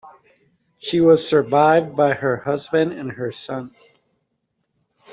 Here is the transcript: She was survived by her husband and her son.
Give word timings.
She 0.79 0.99
was 0.99 1.27
survived 1.27 1.95
by 1.95 2.13
her 2.15 2.37
husband 2.37 2.93
and 2.93 3.11
her 3.11 3.31
son. 3.31 3.75